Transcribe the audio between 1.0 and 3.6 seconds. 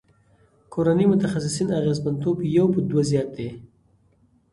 متخصصین اغیزمنتوب یو په دوه زیات دی.